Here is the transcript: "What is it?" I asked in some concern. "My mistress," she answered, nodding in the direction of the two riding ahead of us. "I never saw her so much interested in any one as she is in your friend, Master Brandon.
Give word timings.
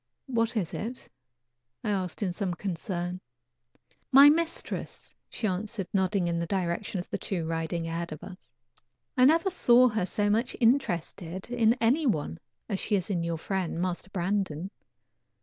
"What 0.25 0.57
is 0.57 0.73
it?" 0.73 1.07
I 1.83 1.91
asked 1.91 2.23
in 2.23 2.33
some 2.33 2.55
concern. 2.55 3.21
"My 4.11 4.31
mistress," 4.31 5.13
she 5.29 5.45
answered, 5.45 5.85
nodding 5.93 6.27
in 6.27 6.39
the 6.39 6.47
direction 6.47 6.99
of 6.99 7.07
the 7.11 7.19
two 7.19 7.45
riding 7.45 7.85
ahead 7.87 8.11
of 8.11 8.23
us. 8.23 8.49
"I 9.15 9.25
never 9.25 9.51
saw 9.51 9.89
her 9.89 10.07
so 10.07 10.27
much 10.27 10.55
interested 10.59 11.51
in 11.51 11.75
any 11.75 12.07
one 12.07 12.39
as 12.67 12.79
she 12.79 12.95
is 12.95 13.11
in 13.11 13.23
your 13.23 13.37
friend, 13.37 13.79
Master 13.79 14.09
Brandon. 14.09 14.71